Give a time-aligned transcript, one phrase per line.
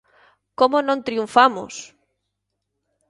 [0.59, 1.73] Como non triunfamos!